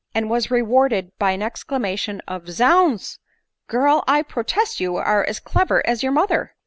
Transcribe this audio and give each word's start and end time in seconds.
and 0.15 0.31
was 0.31 0.49
rewarded 0.49 1.11
by 1.19 1.29
an 1.29 1.43
ex 1.43 1.63
clamation 1.63 2.21
of" 2.27 2.49
Zounds! 2.49 3.19
girl— 3.67 4.03
I 4.17 4.23
protest 4.23 4.79
you 4.79 4.95
are 4.95 5.23
as 5.23 5.39
clever 5.39 5.85
as 5.85 6.01
your 6.01 6.11
mother 6.11 6.55